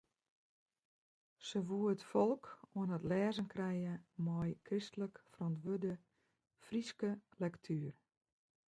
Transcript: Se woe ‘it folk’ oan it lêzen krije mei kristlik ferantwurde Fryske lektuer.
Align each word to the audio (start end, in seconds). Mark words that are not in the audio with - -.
Se 1.47 1.59
woe 1.67 1.91
‘it 1.95 2.05
folk’ 2.11 2.43
oan 2.77 2.89
it 2.97 3.03
lêzen 3.11 3.47
krije 3.53 3.93
mei 4.25 4.49
kristlik 4.67 5.15
ferantwurde 5.33 5.93
Fryske 6.65 7.11
lektuer. 7.43 7.93